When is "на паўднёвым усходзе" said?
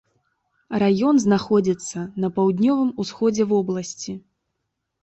2.25-3.43